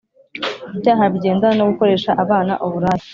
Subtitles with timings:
[0.75, 3.05] ibyaha bigendana no gukoresha abana uburaya